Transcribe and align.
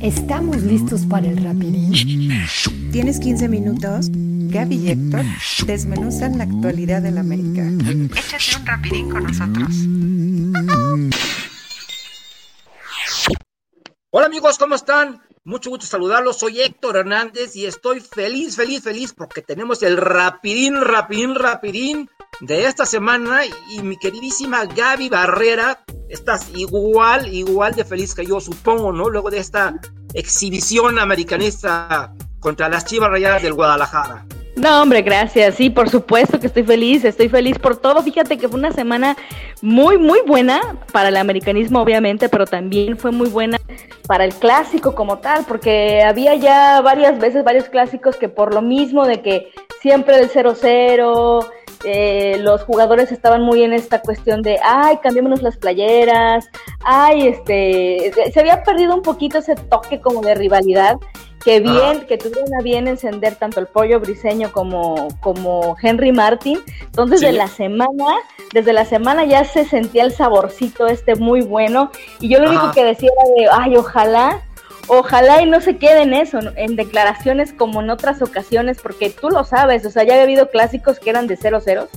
¿Estamos 0.00 0.62
listos 0.62 1.06
para 1.06 1.26
el 1.26 1.42
rapidín? 1.42 1.92
¿Tienes 2.92 3.18
15 3.18 3.48
minutos? 3.48 4.06
Gaby 4.12 4.76
y 4.76 4.90
Héctor 4.90 5.24
desmenuzan 5.66 6.38
la 6.38 6.44
actualidad 6.44 7.02
del 7.02 7.18
América. 7.18 7.62
Échate 8.16 8.60
un 8.60 8.66
rapidín 8.66 9.10
con 9.10 9.24
nosotros. 9.24 9.68
Hola 14.10 14.26
amigos, 14.26 14.56
¿cómo 14.56 14.76
están? 14.76 15.20
Mucho 15.42 15.70
gusto 15.70 15.86
saludarlos. 15.86 16.38
Soy 16.38 16.60
Héctor 16.60 16.98
Hernández 16.98 17.56
y 17.56 17.66
estoy 17.66 17.98
feliz, 18.00 18.54
feliz, 18.54 18.84
feliz 18.84 19.12
porque 19.12 19.42
tenemos 19.42 19.82
el 19.82 19.96
rapidín, 19.96 20.80
rapidín, 20.80 21.34
rapidín 21.34 22.10
de 22.40 22.66
esta 22.66 22.86
semana 22.86 23.40
y 23.72 23.82
mi 23.82 23.96
queridísima 23.96 24.64
Gaby 24.64 25.08
Barrera 25.08 25.84
estás 26.08 26.50
igual, 26.54 27.32
igual 27.32 27.74
de 27.74 27.84
feliz 27.84 28.14
que 28.14 28.24
yo, 28.24 28.40
supongo, 28.40 28.92
¿no? 28.92 29.08
Luego 29.08 29.30
de 29.30 29.38
esta 29.38 29.74
exhibición 30.14 30.98
americanista 30.98 32.12
contra 32.40 32.68
las 32.68 32.84
Chivas 32.84 33.10
Rayadas 33.10 33.42
del 33.42 33.54
Guadalajara. 33.54 34.24
No, 34.58 34.82
hombre, 34.82 35.02
gracias. 35.02 35.54
Sí, 35.54 35.70
por 35.70 35.88
supuesto 35.88 36.40
que 36.40 36.48
estoy 36.48 36.64
feliz, 36.64 37.04
estoy 37.04 37.28
feliz 37.28 37.58
por 37.58 37.76
todo. 37.76 38.02
Fíjate 38.02 38.38
que 38.38 38.48
fue 38.48 38.58
una 38.58 38.72
semana 38.72 39.16
muy, 39.62 39.98
muy 39.98 40.20
buena 40.26 40.60
para 40.92 41.10
el 41.10 41.16
americanismo, 41.16 41.80
obviamente, 41.80 42.28
pero 42.28 42.44
también 42.44 42.98
fue 42.98 43.12
muy 43.12 43.28
buena 43.28 43.58
para 44.08 44.24
el 44.24 44.34
clásico 44.34 44.96
como 44.96 45.18
tal, 45.18 45.44
porque 45.46 46.02
había 46.02 46.34
ya 46.34 46.80
varias 46.80 47.20
veces 47.20 47.44
varios 47.44 47.68
clásicos 47.68 48.16
que 48.16 48.28
por 48.28 48.52
lo 48.52 48.60
mismo 48.60 49.06
de 49.06 49.22
que 49.22 49.52
siempre 49.80 50.18
el 50.18 50.28
0-0, 50.28 51.46
eh, 51.84 52.38
los 52.40 52.62
jugadores 52.62 53.12
estaban 53.12 53.42
muy 53.42 53.62
en 53.62 53.72
esta 53.72 54.00
cuestión 54.00 54.42
de, 54.42 54.58
ay, 54.62 54.98
cambiémonos 54.98 55.42
las 55.42 55.56
playeras, 55.56 56.48
ay, 56.84 57.28
este, 57.28 58.12
se 58.32 58.40
había 58.40 58.62
perdido 58.62 58.94
un 58.94 59.02
poquito 59.02 59.38
ese 59.38 59.54
toque 59.54 60.00
como 60.00 60.20
de 60.20 60.34
rivalidad, 60.34 60.96
que 61.44 61.60
bien, 61.60 62.06
que 62.06 62.18
tuvieron 62.18 62.52
a 62.58 62.62
bien 62.62 62.88
encender 62.88 63.36
tanto 63.36 63.60
el 63.60 63.66
pollo 63.66 64.00
briseño 64.00 64.52
como, 64.52 65.08
como 65.20 65.76
Henry 65.80 66.12
Martin, 66.12 66.58
entonces 66.80 67.20
de 67.20 67.32
la 67.32 67.46
semana, 67.46 68.16
desde 68.52 68.72
la 68.72 68.84
semana 68.84 69.24
ya 69.24 69.44
se 69.44 69.64
sentía 69.64 70.04
el 70.04 70.12
saborcito 70.12 70.86
este 70.88 71.14
muy 71.14 71.42
bueno, 71.42 71.90
y 72.20 72.28
yo 72.28 72.40
lo 72.40 72.50
único 72.50 72.72
que 72.72 72.84
decía 72.84 73.10
era 73.14 73.34
de, 73.34 73.62
ay, 73.62 73.76
ojalá 73.76 74.42
ojalá 74.88 75.42
y 75.42 75.46
no 75.46 75.60
se 75.60 75.76
quede 75.76 76.02
en 76.02 76.14
eso, 76.14 76.38
en 76.56 76.76
declaraciones 76.76 77.52
como 77.52 77.80
en 77.80 77.90
otras 77.90 78.22
ocasiones, 78.22 78.78
porque 78.82 79.10
tú 79.10 79.30
lo 79.30 79.44
sabes, 79.44 79.86
o 79.86 79.90
sea, 79.90 80.04
ya 80.04 80.14
había 80.14 80.24
habido 80.24 80.50
clásicos 80.50 80.98
que 80.98 81.10
eran 81.10 81.26
de 81.26 81.36
cero 81.36 81.60
ceros, 81.60 81.88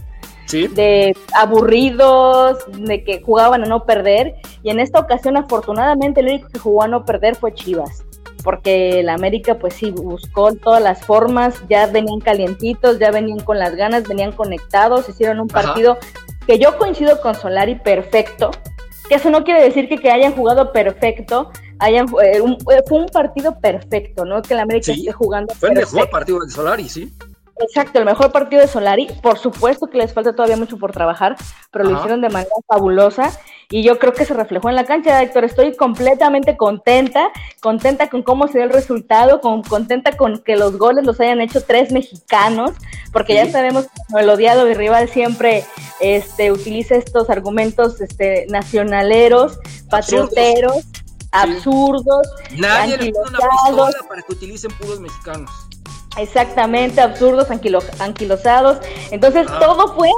¿Sí? 0.45 0.67
de 0.67 1.16
aburridos, 1.34 2.58
de 2.78 3.03
que 3.03 3.22
jugaban 3.22 3.64
a 3.64 3.67
no 3.67 3.86
perder, 3.86 4.36
y 4.64 4.69
en 4.69 4.80
esta 4.80 5.00
ocasión 5.00 5.38
afortunadamente 5.38 6.19
el 6.19 6.28
único 6.28 6.50
que 6.50 6.59
jugó 6.59 6.84
a 6.84 6.88
no 6.88 7.06
perder 7.06 7.36
fue 7.36 7.53
Chivas, 7.53 8.03
porque 8.44 9.00
el 9.00 9.09
América 9.09 9.56
pues 9.56 9.75
sí 9.75 9.92
buscó 9.92 10.53
todas 10.53 10.81
las 10.81 11.06
formas, 11.06 11.64
ya 11.69 11.88
venían 11.88 12.19
calientitos, 12.19 13.00
ya 13.00 13.12
venían 13.12 13.39
con 13.39 13.59
las 13.59 13.75
ganas, 13.75 14.08
venían 14.08 14.31
conectados, 14.34 15.08
hicieron 15.08 15.39
un 15.39 15.47
partido 15.47 15.97
que 16.45 16.59
yo 16.59 16.78
coincido 16.78 17.22
con 17.22 17.36
Solari 17.36 17.75
perfecto, 17.75 18.52
eso 19.16 19.30
no 19.30 19.44
quiere 19.44 19.64
decir 19.64 19.88
que, 19.88 19.98
que 19.98 20.12
hayan 20.12 20.34
jugado 20.34 20.72
perfecto, 20.72 21.52
hayan, 21.80 22.08
eh, 22.23 22.38
eh, 22.38 22.84
fue 22.88 23.00
un 23.00 23.08
partido 23.08 23.59
perfecto, 23.59 24.26
¿no? 24.26 24.42
Que 24.42 24.53
el 24.53 24.59
América 24.59 24.92
esté 24.92 25.12
jugando. 25.12 25.53
Fue 25.56 25.70
el 25.70 25.76
mejor 25.76 26.09
partido 26.09 26.40
de 26.40 26.50
Solari, 26.50 26.90
sí. 26.90 27.14
Exacto, 27.59 28.00
el 28.00 28.06
mejor 28.06 28.31
partido 28.31 28.62
de 28.62 28.68
Solari. 28.68 29.08
Por 29.22 29.38
supuesto 29.38 29.88
que 29.88 29.98
les 29.98 30.14
falta 30.14 30.34
todavía 30.34 30.58
mucho 30.58 30.78
por 30.78 30.92
trabajar, 30.92 31.36
pero 31.72 31.86
lo 31.86 31.98
hicieron 31.98 32.22
de 32.22 32.30
manera 32.30 32.52
fabulosa 32.68 33.31
y 33.72 33.84
yo 33.84 33.98
creo 33.98 34.14
que 34.14 34.26
se 34.26 34.34
reflejó 34.34 34.70
en 34.70 34.76
la 34.76 34.86
cancha, 34.86 35.24
Héctor. 35.24 35.46
Estoy 35.46 35.76
completamente 35.76 36.58
contenta, 36.58 37.32
contenta 37.62 38.10
con 38.10 38.22
cómo 38.22 38.48
se 38.48 38.58
dio 38.58 38.64
el 38.64 38.70
resultado, 38.70 39.40
con, 39.40 39.64
contenta 39.64 40.18
con 40.18 40.40
que 40.40 40.58
los 40.58 40.78
goles 40.78 41.06
los 41.06 41.20
hayan 41.22 41.40
hecho 41.40 41.64
tres 41.64 41.92
mexicanos, 41.92 42.72
porque 43.14 43.34
ya 43.34 43.50
sabemos 43.50 43.86
que 43.86 44.20
el 44.20 44.30
odiado 44.30 44.70
y 44.70 44.74
rival 44.74 45.08
siempre 45.08 45.64
este, 46.02 46.52
utiliza 46.52 46.96
estos 46.96 47.30
argumentos 47.30 48.02
este, 48.02 48.46
nacionaleros, 48.50 49.58
patrioteros 49.90 50.84
absurdos. 51.31 52.28
Nadie 52.58 52.98
le 52.98 53.12
pone 53.12 53.30
una 53.30 53.40
pistola 53.40 54.08
para 54.10 54.22
que 54.22 54.34
utilicen 54.34 54.72
puros 54.72 55.00
mexicanos. 55.00 55.50
Exactamente, 56.18 57.00
absurdos, 57.00 57.48
anquilosados. 58.00 58.80
Entonces 59.12 59.48
ah. 59.50 59.60
todo 59.60 59.96
fue, 59.96 60.10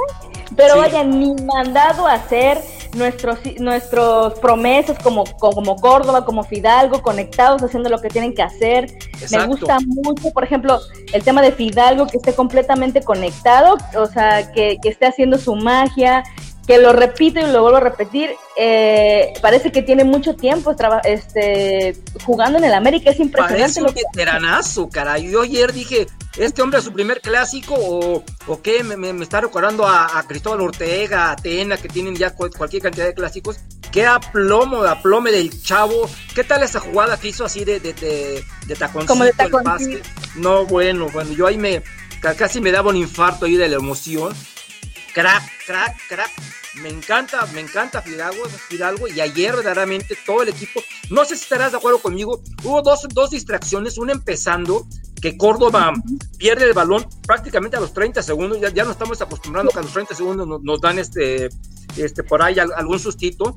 pero 0.56 0.78
vayan 0.78 1.20
ni 1.20 1.34
mandado 1.44 2.06
a 2.06 2.14
hacer 2.14 2.60
nuestros, 2.94 3.38
nuestros 3.58 4.38
promesas 4.38 4.98
como, 4.98 5.24
como 5.38 5.76
Córdoba, 5.76 6.24
como 6.24 6.42
Fidalgo, 6.42 7.02
conectados, 7.02 7.62
haciendo 7.62 7.88
lo 7.88 8.00
que 8.00 8.08
tienen 8.08 8.34
que 8.34 8.42
hacer. 8.42 8.86
Me 9.30 9.46
gusta 9.46 9.78
mucho, 9.86 10.30
por 10.32 10.44
ejemplo, 10.44 10.80
el 11.12 11.22
tema 11.22 11.42
de 11.42 11.52
Fidalgo, 11.52 12.06
que 12.06 12.16
esté 12.16 12.34
completamente 12.34 13.02
conectado, 13.02 13.76
o 13.96 14.06
sea, 14.06 14.52
que, 14.52 14.78
que 14.82 14.88
esté 14.88 15.06
haciendo 15.06 15.38
su 15.38 15.54
magia, 15.54 16.22
que 16.66 16.78
lo 16.78 16.92
repito 16.92 17.40
y 17.40 17.50
lo 17.50 17.62
vuelvo 17.62 17.76
a 17.78 17.80
repetir, 17.80 18.30
eh, 18.56 19.32
parece 19.42 19.70
que 19.70 19.82
tiene 19.82 20.04
mucho 20.04 20.34
tiempo 20.34 20.74
este, 21.04 21.96
jugando 22.24 22.58
en 22.58 22.64
el 22.64 22.74
América, 22.74 23.10
es 23.10 23.20
impresionante. 23.20 23.80
Parece 23.80 23.82
un 23.82 24.10
veteranazo, 24.12 24.88
caray. 24.88 25.30
Yo 25.30 25.42
ayer 25.42 25.72
dije, 25.72 26.06
¿este 26.38 26.62
hombre 26.62 26.78
es 26.78 26.84
su 26.84 26.92
primer 26.92 27.20
clásico 27.20 27.74
o, 27.76 28.24
o 28.46 28.62
qué? 28.62 28.82
Me, 28.82 29.10
está 29.22 29.42
recordando 29.42 29.86
a, 29.86 30.24
Cristóbal 30.26 30.62
Ortega, 30.62 31.26
a 31.26 31.32
Atena, 31.32 31.76
que 31.76 31.88
tienen 31.88 32.16
ya 32.16 32.34
cualquier 32.34 32.82
cantidad 32.82 33.06
de 33.06 33.14
clásicos. 33.14 33.58
Qué 33.92 34.06
aplomo, 34.06 34.82
aplome 34.84 35.30
del 35.30 35.62
chavo. 35.62 36.08
¿Qué 36.34 36.44
tal 36.44 36.62
esa 36.62 36.80
jugada 36.80 37.18
que 37.18 37.28
hizo 37.28 37.44
así 37.44 37.64
de, 37.64 37.78
de, 37.78 37.92
de, 37.92 38.44
de 38.66 38.74
taconcito, 38.74 39.12
Como 39.12 39.24
de 39.78 40.02
No, 40.36 40.64
bueno, 40.64 41.08
bueno, 41.12 41.32
yo 41.32 41.46
ahí 41.46 41.58
me 41.58 41.82
casi 42.38 42.58
me 42.58 42.72
daba 42.72 42.88
un 42.88 42.96
infarto 42.96 43.44
ahí 43.44 43.54
de 43.54 43.68
la 43.68 43.76
emoción 43.76 44.34
crack, 45.14 45.42
crack, 45.66 45.96
crack. 46.08 46.30
Me 46.82 46.88
encanta, 46.88 47.46
me 47.54 47.60
encanta 47.60 48.02
Fidalgo, 48.02 48.44
Fidalgo 48.46 49.06
y 49.06 49.20
ayer 49.20 49.54
verdaderamente 49.54 50.18
todo 50.26 50.42
el 50.42 50.48
equipo, 50.48 50.80
no 51.08 51.24
sé 51.24 51.36
si 51.36 51.44
estarás 51.44 51.70
de 51.70 51.78
acuerdo 51.78 52.00
conmigo, 52.00 52.42
hubo 52.64 52.82
dos, 52.82 53.06
dos 53.12 53.30
distracciones, 53.30 53.96
una 53.96 54.12
empezando 54.12 54.84
que 55.22 55.38
Córdoba 55.38 55.92
pierde 56.36 56.64
el 56.64 56.72
balón 56.72 57.06
prácticamente 57.24 57.76
a 57.76 57.80
los 57.80 57.94
30 57.94 58.24
segundos, 58.24 58.60
ya, 58.60 58.70
ya 58.70 58.84
no 58.84 58.90
estamos 58.90 59.22
acostumbrando 59.22 59.70
que 59.70 59.78
a 59.78 59.82
los 59.82 59.92
30 59.92 60.16
segundos 60.16 60.60
nos, 60.60 60.80
dan 60.80 60.98
este, 60.98 61.48
este, 61.96 62.24
por 62.24 62.42
ahí 62.42 62.58
algún 62.58 62.98
sustito, 62.98 63.54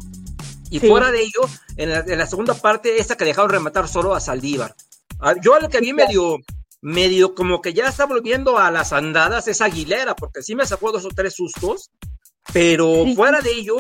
y 0.70 0.80
fuera 0.80 1.12
de 1.12 1.22
ello, 1.22 1.42
en 1.78 1.90
la, 1.90 2.00
en 2.00 2.20
la, 2.20 2.28
segunda 2.28 2.54
parte, 2.54 3.00
esa 3.00 3.16
que 3.16 3.26
dejaron 3.26 3.50
rematar 3.50 3.88
solo 3.88 4.14
a 4.14 4.20
Saldívar. 4.20 4.76
Ah, 5.20 5.34
yo 5.42 5.56
al 5.56 5.70
que 5.70 5.80
vi 5.80 5.94
medio, 5.94 6.38
medio 6.88 7.36
como 7.36 7.62
que 7.62 7.74
ya 7.74 7.90
está 7.90 8.06
volviendo 8.06 8.58
a 8.58 8.72
las 8.72 8.94
andadas 8.94 9.50
es 9.50 9.60
Aguilera, 9.60 10.16
porque 10.16 10.42
sí 10.42 10.56
me 10.56 10.66
sacó 10.66 10.94
dos 10.94 11.04
o 11.04 11.10
tres 11.10 11.36
sustos, 11.36 11.92
pero 12.54 13.04
fuera 13.14 13.42
de 13.42 13.52
ello, 13.52 13.76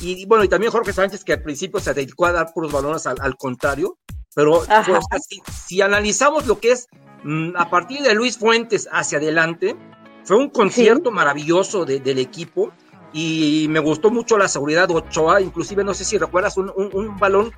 y 0.00 0.24
bueno, 0.24 0.42
y 0.42 0.48
también 0.48 0.72
Jorge 0.72 0.94
Sánchez, 0.94 1.22
que 1.22 1.34
al 1.34 1.42
principio 1.42 1.80
se 1.80 1.92
dedicó 1.92 2.24
a 2.24 2.32
dar 2.32 2.54
puros 2.54 2.72
balones 2.72 3.06
al, 3.06 3.36
contrario, 3.36 3.98
pero 4.34 4.62
pues, 4.64 5.26
si, 5.66 5.82
analizamos 5.82 6.46
lo 6.46 6.58
que 6.58 6.72
es 6.72 6.86
mm, 7.24 7.50
a 7.56 7.68
partir 7.68 8.00
de 8.00 8.14
Luis 8.14 8.38
Fuentes 8.38 8.88
hacia 8.90 9.18
adelante, 9.18 9.76
fue 10.24 10.38
un 10.38 10.48
concierto 10.48 11.10
maravilloso 11.10 11.84
del 11.84 12.18
equipo 12.18 12.72
y 13.12 13.66
me 13.68 13.80
gustó 13.80 14.10
mucho 14.10 14.38
la 14.38 14.48
seguridad 14.48 14.88
de 14.88 14.94
Ochoa, 14.94 15.42
inclusive 15.42 15.84
no 15.84 15.92
sé 15.92 16.06
si 16.06 16.16
recuerdas 16.16 16.56
un, 16.56 16.72
un, 16.74 17.18
balón 17.18 17.52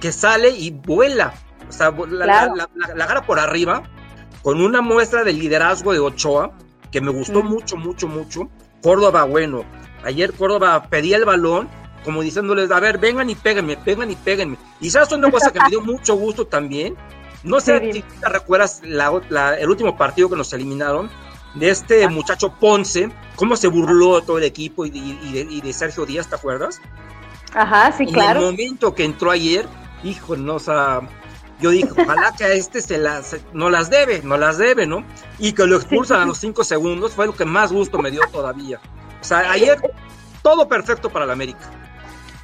que 0.00 0.10
sale 0.10 0.48
y 0.48 0.70
vuela, 0.70 1.34
o 1.68 1.72
sea, 1.72 1.90
la, 1.90 2.26
la, 2.26 2.70
la 2.94 3.04
agarra 3.04 3.26
por 3.26 3.38
arriba 3.38 3.82
con 4.42 4.60
una 4.60 4.80
muestra 4.80 5.24
de 5.24 5.32
liderazgo 5.32 5.92
de 5.92 5.98
Ochoa, 5.98 6.52
que 6.90 7.00
me 7.00 7.10
gustó 7.10 7.42
mucho, 7.42 7.76
mucho, 7.76 8.08
mucho. 8.08 8.48
Córdoba, 8.82 9.24
bueno, 9.24 9.64
ayer 10.04 10.32
Córdoba 10.32 10.86
pedía 10.88 11.16
el 11.16 11.24
balón, 11.24 11.68
como 12.04 12.22
diciéndoles, 12.22 12.70
a 12.70 12.80
ver, 12.80 12.98
vengan 12.98 13.28
y 13.28 13.34
péguenme, 13.34 13.76
vengan 13.84 14.10
y 14.10 14.16
péguenme. 14.16 14.56
Y 14.80 14.90
sabes 14.90 15.12
una 15.12 15.30
cosa 15.30 15.52
que 15.52 15.60
me 15.60 15.68
dio 15.68 15.80
mucho 15.80 16.14
gusto 16.14 16.46
también. 16.46 16.96
No 17.42 17.60
sé 17.60 17.92
si 17.92 18.02
te 18.02 18.28
recuerdas 18.28 18.82
el 18.82 19.68
último 19.68 19.96
partido 19.96 20.28
que 20.28 20.36
nos 20.36 20.52
eliminaron, 20.52 21.10
de 21.54 21.70
este 21.70 22.04
ah. 22.04 22.08
muchacho 22.08 22.52
Ponce, 22.58 23.10
cómo 23.36 23.56
se 23.56 23.68
burló 23.68 24.20
todo 24.22 24.38
el 24.38 24.44
equipo 24.44 24.86
y, 24.86 24.90
de, 24.90 25.72
Sergio 25.72 26.06
Díaz, 26.06 26.28
¿te 26.28 26.36
acuerdas? 26.36 26.80
Ajá, 27.54 27.92
sí, 27.92 28.06
claro. 28.06 28.40
En 28.40 28.46
el 28.46 28.52
momento 28.52 28.94
que 28.94 29.04
entró 29.04 29.30
ayer, 29.30 29.66
hijo, 30.04 30.36
no, 30.36 30.56
o 30.56 30.60
sea, 30.60 31.00
yo 31.60 31.70
dije, 31.70 31.88
ojalá 31.90 32.32
que 32.36 32.44
a 32.44 32.52
este 32.52 32.80
se 32.80 32.98
las, 32.98 33.36
no 33.52 33.70
las 33.70 33.90
debe, 33.90 34.20
no 34.22 34.36
las 34.36 34.58
debe, 34.58 34.86
¿no? 34.86 35.04
Y 35.38 35.52
que 35.52 35.66
lo 35.66 35.76
expulsan 35.76 36.20
a 36.20 36.24
los 36.24 36.38
cinco 36.38 36.64
segundos 36.64 37.12
fue 37.12 37.26
lo 37.26 37.34
que 37.34 37.44
más 37.44 37.72
gusto 37.72 37.98
me 37.98 38.10
dio 38.10 38.20
todavía. 38.32 38.80
O 39.20 39.24
sea, 39.24 39.50
ayer 39.50 39.78
todo 40.42 40.68
perfecto 40.68 41.10
para 41.10 41.26
la 41.26 41.32
América. 41.32 41.70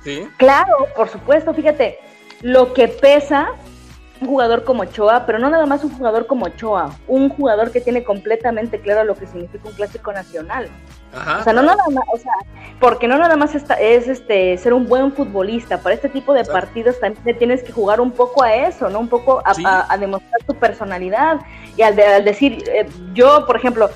¿Sí? 0.02 0.28
Claro, 0.36 0.86
por 0.96 1.08
supuesto, 1.08 1.54
fíjate, 1.54 1.98
lo 2.42 2.74
que 2.74 2.88
pesa 2.88 3.48
un 4.20 4.28
jugador 4.28 4.64
como 4.64 4.82
Ochoa, 4.82 5.26
pero 5.26 5.38
no 5.38 5.50
nada 5.50 5.66
más 5.66 5.82
un 5.84 5.90
jugador 5.90 6.26
como 6.26 6.46
Ochoa, 6.46 6.96
un 7.08 7.28
jugador 7.28 7.70
que 7.70 7.80
tiene 7.80 8.04
completamente 8.04 8.80
claro 8.80 9.04
lo 9.04 9.14
que 9.14 9.26
significa 9.26 9.68
un 9.68 9.74
clásico 9.74 10.12
nacional. 10.12 10.68
O 11.40 11.44
sea, 11.44 11.52
no 11.52 11.62
nada 11.62 11.84
más, 11.92 12.04
o 12.12 12.18
sea, 12.18 12.32
porque 12.80 13.06
no 13.06 13.16
nada 13.16 13.36
más 13.36 13.54
está, 13.54 13.74
es 13.74 14.08
este 14.08 14.58
ser 14.58 14.72
un 14.72 14.88
buen 14.88 15.12
futbolista, 15.12 15.78
para 15.78 15.94
este 15.94 16.08
tipo 16.08 16.34
de 16.34 16.44
partidos 16.44 16.98
también 16.98 17.38
tienes 17.38 17.62
que 17.62 17.72
jugar 17.72 18.00
un 18.00 18.10
poco 18.10 18.42
a 18.42 18.52
eso, 18.52 18.90
¿no? 18.90 18.98
Un 18.98 19.08
poco 19.08 19.40
a, 19.44 19.96
demostrar 19.96 20.42
tu 20.44 20.54
personalidad 20.54 21.38
y 21.76 21.82
al, 21.82 21.94
decir, 22.24 22.64
eh, 22.66 22.88
yo, 23.12 23.46
por 23.46 23.56
ejemplo, 23.56 23.90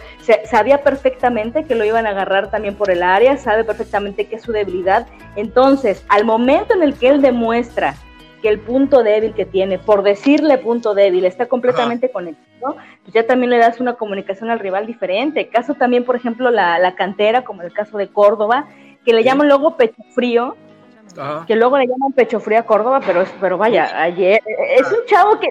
sabía 0.49 0.83
perfectamente 0.83 1.65
que 1.65 1.75
lo 1.75 1.85
iban 1.85 2.07
a 2.07 2.11
agarrar 2.11 2.51
también 2.51 2.77
por 2.77 2.91
el 2.91 3.03
área, 3.03 3.37
sabe 3.37 3.65
perfectamente 3.65 4.27
que 4.27 4.37
es 4.37 4.43
su 4.43 4.53
debilidad, 4.53 5.07
entonces, 5.35 6.05
al 6.09 6.25
momento 6.25 6.73
en 6.75 6.85
el 6.85 6.95
que 6.95 7.09
él 7.09 7.21
demuestra 7.21 7.97
que 8.41 8.49
el 8.49 8.61
punto 8.61 9.03
débil 9.03 9.35
que 9.35 9.45
tiene, 9.45 9.79
por 9.79 10.03
decirle 10.03 10.59
punto 10.59 10.95
débil, 10.95 11.25
está 11.25 11.47
completamente 11.47 12.11
conectado, 12.11 12.77
pues 13.03 13.15
ya 13.15 13.27
también 13.27 13.51
le 13.51 13.59
das 13.59 13.81
una 13.81 13.95
comunicación 13.95 14.51
al 14.51 14.59
rival 14.59 14.87
diferente. 14.87 15.49
Caso 15.49 15.75
también, 15.75 16.05
por 16.05 16.17
ejemplo, 16.17 16.51
la, 16.51 16.95
cantera, 16.97 17.45
como 17.45 17.63
el 17.63 17.73
caso 17.73 17.99
de 17.99 18.09
Córdoba, 18.09 18.69
que 19.05 19.13
le 19.13 19.25
llaman 19.25 19.49
luego 19.49 19.77
pecho 19.77 20.03
frío, 20.15 20.57
que 21.47 21.57
luego 21.57 21.79
le 21.79 21.87
llaman 21.87 22.13
pecho 22.13 22.41
frío 22.41 22.61
a 22.61 22.63
Córdoba, 22.63 23.01
pero, 23.05 23.25
pero 23.41 23.59
vaya, 23.59 24.03
ayer, 24.03 24.41
es 24.77 24.87
un 24.93 25.05
chavo 25.07 25.39
que 25.41 25.49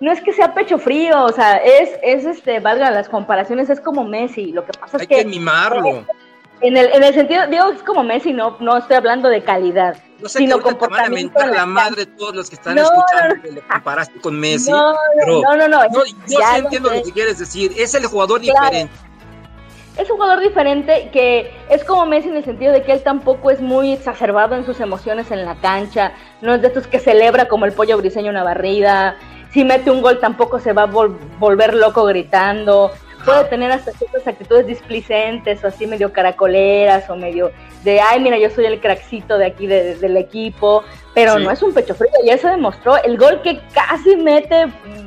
no 0.00 0.12
es 0.12 0.20
que 0.20 0.32
sea 0.32 0.54
pecho 0.54 0.78
frío, 0.78 1.24
o 1.24 1.32
sea, 1.32 1.56
es, 1.56 1.98
es 2.02 2.24
este, 2.24 2.60
valga 2.60 2.90
las 2.90 3.08
comparaciones, 3.08 3.68
es 3.68 3.80
como 3.80 4.04
Messi, 4.04 4.52
lo 4.52 4.64
que 4.64 4.72
pasa 4.78 4.98
es 4.98 5.08
que... 5.08 5.16
Hay 5.16 5.24
que 5.24 5.28
mimarlo. 5.28 6.04
En 6.60 6.76
el, 6.76 6.92
en 6.92 7.04
el 7.04 7.14
sentido, 7.14 7.46
digo, 7.48 7.68
es 7.70 7.82
como 7.82 8.04
Messi, 8.04 8.32
no, 8.32 8.56
no 8.60 8.76
estoy 8.76 8.96
hablando 8.96 9.28
de 9.28 9.42
calidad. 9.42 9.96
No 10.20 10.28
sé 10.28 10.38
sino 10.38 10.60
comportamiento. 10.60 11.38
la 11.46 11.64
madre 11.64 12.06
todos 12.06 12.34
los 12.34 12.48
que 12.48 12.56
están 12.56 12.76
escuchando 12.76 13.40
que 13.42 13.52
le 13.52 13.60
comparaste 13.60 14.20
con 14.20 14.38
Messi. 14.38 14.70
No, 14.70 14.92
no, 15.26 15.56
no, 15.56 15.68
no, 15.68 15.82
Yo 15.92 16.02
sí 16.26 16.36
entiendo 16.56 16.90
lo 16.92 17.02
que 17.02 17.12
quieres 17.12 17.38
decir. 17.38 17.72
Es 17.76 17.94
el 17.94 18.06
jugador 18.06 18.40
diferente. 18.40 18.92
Es 19.96 20.08
un 20.10 20.16
jugador 20.16 20.40
diferente 20.40 21.10
que 21.12 21.52
es 21.68 21.84
como 21.84 22.06
Messi 22.06 22.28
en 22.28 22.36
el 22.36 22.44
sentido 22.44 22.72
de 22.72 22.84
que 22.84 22.92
él 22.92 23.02
tampoco 23.02 23.50
es 23.50 23.60
muy 23.60 23.92
exacerbado 23.92 24.54
en 24.54 24.64
sus 24.64 24.80
emociones 24.80 25.30
en 25.30 25.44
la 25.44 25.56
cancha. 25.60 26.12
No 26.40 26.54
es 26.54 26.62
de 26.62 26.68
estos 26.68 26.86
que 26.86 27.00
celebra 27.00 27.48
como 27.48 27.64
el 27.64 27.72
pollo 27.72 27.96
briseño 27.96 28.30
una 28.30 28.44
barrida. 28.44 29.16
Si 29.52 29.64
mete 29.64 29.90
un 29.90 30.02
gol 30.02 30.20
tampoco 30.20 30.60
se 30.60 30.72
va 30.72 30.82
a 30.82 30.86
volver 30.86 31.74
loco 31.74 32.04
gritando 32.04 32.92
puede 33.28 33.44
tener 33.44 33.70
hasta 33.70 33.92
ciertas 33.92 34.26
actitudes 34.26 34.66
displicentes 34.66 35.62
o 35.62 35.68
así 35.68 35.86
medio 35.86 36.12
caracoleras 36.12 37.08
o 37.10 37.16
medio 37.16 37.52
de, 37.84 38.00
ay, 38.00 38.20
mira, 38.20 38.38
yo 38.38 38.50
soy 38.50 38.64
el 38.64 38.80
crackcito 38.80 39.38
de 39.38 39.46
aquí 39.46 39.66
del 39.66 40.16
equipo, 40.16 40.82
pero 41.14 41.38
no 41.38 41.50
es 41.50 41.62
un 41.62 41.72
pecho 41.72 41.94
frío, 41.94 42.10
ya 42.24 42.38
se 42.38 42.48
demostró. 42.48 42.96
El 43.02 43.18
gol 43.18 43.42
que 43.42 43.60
casi 43.72 44.16
mete, 44.16 44.66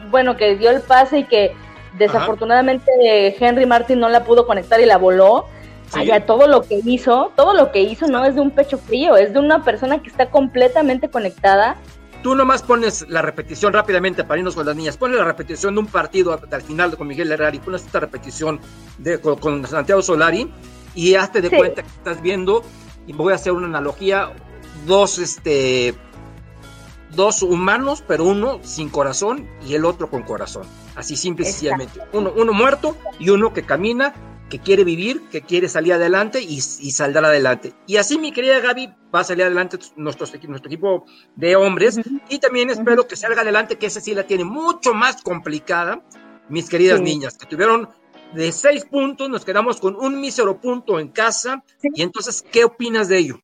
bueno, 0.10 0.38
que 0.38 0.56
dio 0.56 0.70
el 0.70 0.82
pase 0.82 1.20
y 1.20 1.24
que 1.26 1.54
desafortunadamente 1.98 3.36
Henry 3.40 3.66
Martin 3.66 4.00
no 4.00 4.10
la 4.10 4.24
pudo 4.24 4.46
conectar 4.46 4.80
y 4.80 4.86
la 4.86 4.98
voló. 4.98 5.48
Allá 5.94 6.26
todo 6.26 6.48
lo 6.48 6.62
que 6.62 6.80
hizo, 6.86 7.34
todo 7.36 7.54
lo 7.54 7.74
que 7.74 7.82
hizo 7.82 8.08
no 8.08 8.24
es 8.24 8.36
de 8.36 8.40
un 8.40 8.52
pecho 8.52 8.78
frío, 8.78 9.18
es 9.18 9.34
de 9.34 9.40
una 9.40 9.66
persona 9.66 10.02
que 10.02 10.08
está 10.08 10.30
completamente 10.30 11.10
conectada 11.10 11.76
Tú 12.22 12.36
nomás 12.36 12.62
pones 12.62 13.06
la 13.10 13.22
repetición 13.22 13.74
rápidamente 13.74 14.24
para 14.24 14.40
irnos 14.40 14.56
con 14.56 14.66
las 14.66 14.76
niñas. 14.76 14.98
Pones 14.98 15.18
la 15.18 15.26
repetición 15.26 15.74
de 15.74 15.80
un 15.80 15.88
partido 15.88 16.40
al 16.52 16.62
final 16.62 16.96
con 16.96 17.08
Miguel 17.08 17.32
Herrera 17.32 17.56
y 17.56 17.60
pones 17.60 17.84
esta 17.84 18.00
repetición 18.00 18.60
de, 19.00 19.20
con, 19.20 19.66
Santiago 19.66 20.02
Solari 20.02 20.52
y 20.94 21.16
hazte 21.16 21.42
de 21.42 21.50
cuenta 21.50 21.82
que 21.84 21.90
estás 21.90 22.22
viendo, 22.22 22.64
y 23.08 23.14
voy 23.14 23.32
a 23.32 23.36
hacer 23.36 23.54
una 23.54 23.68
analogía, 23.68 24.34
dos, 24.86 25.18
este, 25.18 25.96
dos 27.16 27.42
humanos, 27.42 28.04
pero 28.08 28.26
uno 28.26 28.60
sin 28.62 28.90
corazón 28.90 29.48
y 29.66 29.74
el 29.74 29.86
otro 29.86 30.10
con 30.10 30.24
corazón. 30.24 30.68
Así 30.96 31.16
simple 31.16 31.48
y 31.48 31.52
sencillamente. 31.52 32.02
Uno, 32.12 32.34
uno 32.36 32.54
muerto 32.54 32.98
y 33.20 33.30
uno 33.30 33.54
que 33.54 33.64
camina 33.64 34.14
que 34.52 34.60
quiere 34.60 34.84
vivir, 34.84 35.22
que 35.32 35.42
quiere 35.42 35.70
salir 35.70 35.94
adelante 35.94 36.42
y, 36.42 36.60
saldrá 36.62 37.28
adelante. 37.30 37.74
Y 37.88 37.96
así, 37.96 38.20
mi 38.20 38.34
querida 38.34 38.60
Gaby, 38.60 38.94
va 39.16 39.22
a 39.22 39.24
salir 39.24 39.46
adelante 39.46 39.80
nuestro, 39.96 40.28
nuestro 40.48 40.68
equipo 40.70 41.06
de 41.38 41.56
hombres. 41.56 42.00
Y 42.30 42.38
también 42.40 42.70
espero 42.70 43.08
que 43.08 43.16
salga 43.16 43.42
adelante, 43.42 43.78
que 43.78 43.86
esa 43.86 44.02
sí 44.02 44.14
la 44.14 44.28
tiene 44.28 44.44
mucho 44.44 44.94
más 44.94 45.22
complicada, 45.24 46.04
mis 46.50 46.70
queridas 46.70 47.00
niñas, 47.00 47.38
que 47.38 47.46
tuvieron 47.46 47.90
de 48.34 48.52
seis 48.52 48.86
puntos, 48.86 49.30
nos 49.30 49.46
quedamos 49.46 49.80
con 49.80 49.96
un 49.96 50.20
mísero 50.20 50.60
punto 50.60 51.00
en 51.00 51.08
casa. 51.08 51.64
Y 51.82 52.02
entonces, 52.02 52.44
¿qué 52.52 52.66
opinas 52.66 53.08
de 53.08 53.18
ello? 53.20 53.42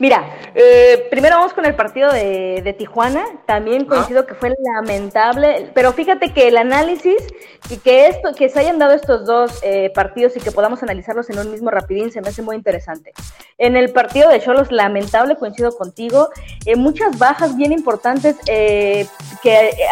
Mira, 0.00 0.24
eh, 0.56 1.06
primero 1.08 1.36
vamos 1.36 1.52
con 1.52 1.64
el 1.66 1.76
partido 1.76 2.12
de, 2.12 2.74
Tijuana. 2.76 3.24
También 3.46 3.84
coincido 3.84 4.26
que 4.26 4.34
fue 4.34 4.52
lamentable, 4.74 5.70
pero 5.74 5.92
fíjate 5.92 6.32
que 6.32 6.48
el 6.48 6.56
análisis 6.56 7.22
y 7.70 7.76
que 7.76 8.08
esto, 8.08 8.34
que 8.34 8.48
se 8.48 8.58
hayan 8.58 8.78
dado 8.78 8.92
estos 8.92 9.24
dos 9.24 9.60
eh, 9.62 9.90
partidos 9.94 10.36
y 10.36 10.40
que 10.40 10.50
podamos 10.50 10.82
analizarlos 10.82 11.30
en 11.30 11.38
un 11.38 11.52
mismo 11.52 11.70
rapidín 11.70 12.10
se 12.10 12.20
me 12.20 12.28
hace 12.28 12.42
muy 12.42 12.56
interesante. 12.56 13.12
En 13.56 13.76
el 13.76 13.92
partido 13.92 14.28
de 14.28 14.40
Cholos, 14.40 14.72
lamentable, 14.72 15.36
coincido 15.36 15.70
contigo. 15.76 16.30
Eh, 16.66 16.74
muchas 16.74 17.16
bajas 17.16 17.56
bien 17.56 17.70
importantes 17.70 18.36
que 18.44 19.06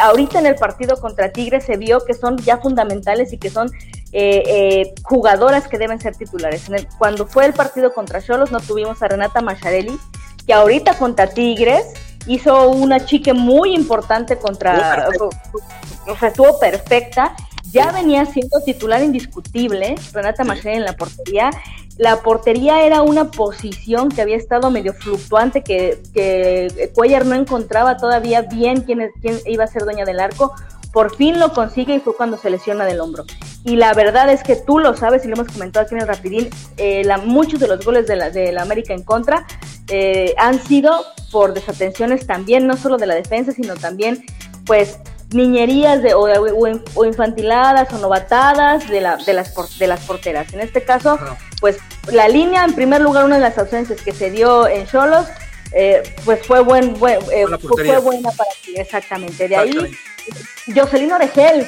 ahorita 0.00 0.40
en 0.40 0.46
el 0.46 0.56
partido 0.56 0.96
contra 1.00 1.30
Tigres 1.30 1.64
se 1.64 1.76
vio 1.76 2.04
que 2.04 2.14
son 2.14 2.38
ya 2.38 2.58
fundamentales 2.58 3.32
y 3.32 3.38
que 3.38 3.50
son 3.50 3.70
eh, 4.14 4.42
eh, 4.46 4.94
jugadoras 5.02 5.68
que 5.68 5.78
deben 5.78 5.98
ser 5.98 6.14
titulares. 6.14 6.66
cuando 6.98 7.26
fue 7.26 7.46
el 7.46 7.54
partido 7.54 7.94
contra 7.94 8.20
Cholos 8.20 8.52
no 8.52 8.60
tuvimos 8.60 9.02
a 9.02 9.08
Renata 9.08 9.40
Macharelli, 9.40 9.98
que 10.46 10.52
ahorita 10.52 10.98
contra 10.98 11.28
Tigres 11.28 11.86
hizo 12.26 12.68
una 12.68 13.04
chique 13.06 13.32
muy 13.32 13.74
importante 13.74 14.36
contra... 14.36 15.08
O 16.06 16.16
sea, 16.16 16.28
estuvo 16.28 16.58
perfecta. 16.58 17.34
Ya 17.70 17.90
venía 17.90 18.26
siendo 18.26 18.60
titular 18.60 19.02
indiscutible 19.02 19.94
Renata 20.12 20.44
Macharelli 20.44 20.78
en 20.78 20.84
la 20.84 20.92
portería. 20.94 21.50
La 21.96 22.16
portería 22.16 22.82
era 22.82 23.00
una 23.00 23.30
posición 23.30 24.10
que 24.10 24.20
había 24.20 24.36
estado 24.36 24.70
medio 24.70 24.92
fluctuante, 24.92 25.62
que, 25.62 26.02
que 26.12 26.90
Cuellar 26.94 27.24
no 27.24 27.34
encontraba 27.34 27.96
todavía 27.96 28.42
bien 28.42 28.82
quién, 28.82 29.10
quién 29.22 29.38
iba 29.46 29.64
a 29.64 29.68
ser 29.68 29.84
dueña 29.84 30.04
del 30.04 30.20
arco 30.20 30.52
por 30.92 31.16
fin 31.16 31.40
lo 31.40 31.52
consigue 31.52 31.94
y 31.94 32.00
fue 32.00 32.14
cuando 32.16 32.36
se 32.36 32.50
lesiona 32.50 32.84
del 32.84 33.00
hombro. 33.00 33.24
Y 33.64 33.76
la 33.76 33.94
verdad 33.94 34.30
es 34.30 34.42
que 34.42 34.56
tú 34.56 34.78
lo 34.78 34.96
sabes 34.96 35.24
y 35.24 35.28
lo 35.28 35.34
hemos 35.34 35.52
comentado 35.52 35.84
aquí 35.86 35.94
en 35.94 36.00
el 36.02 36.08
Rapidín, 36.08 36.50
eh, 36.76 37.04
muchos 37.24 37.60
de 37.60 37.68
los 37.68 37.84
goles 37.84 38.06
de 38.06 38.16
la, 38.16 38.30
de 38.30 38.52
la 38.52 38.62
América 38.62 38.92
en 38.92 39.02
contra 39.02 39.46
eh, 39.88 40.34
han 40.36 40.60
sido 40.60 41.04
por 41.30 41.54
desatenciones 41.54 42.26
también, 42.26 42.66
no 42.66 42.76
solo 42.76 42.96
de 42.98 43.06
la 43.06 43.14
defensa, 43.14 43.52
sino 43.52 43.74
también 43.74 44.24
pues 44.66 44.98
niñerías 45.30 46.02
de, 46.02 46.14
o, 46.14 47.04
infantiladas 47.06 47.92
o 47.92 47.98
novatadas 47.98 48.88
de, 48.88 49.00
la, 49.00 49.16
de, 49.16 49.32
las, 49.32 49.54
de 49.78 49.86
las 49.86 50.00
porteras. 50.00 50.52
En 50.52 50.60
este 50.60 50.84
caso, 50.84 51.18
pues 51.60 51.78
la 52.12 52.28
línea, 52.28 52.64
en 52.64 52.74
primer 52.74 53.00
lugar, 53.00 53.24
una 53.24 53.36
de 53.36 53.42
las 53.42 53.56
ausencias 53.58 54.02
que 54.02 54.12
se 54.12 54.30
dio 54.30 54.68
en 54.68 54.86
Cholos, 54.86 55.26
eh, 55.74 56.02
pues 56.24 56.46
fue, 56.46 56.60
buen, 56.60 56.96
fue, 56.96 57.18
buena 57.18 58.30
para 58.30 58.50
ti, 58.64 58.74
exactamente. 58.76 59.48
De 59.48 59.56
ahí 59.56 59.74
Jocelyn 60.74 61.12
Oregel, 61.12 61.66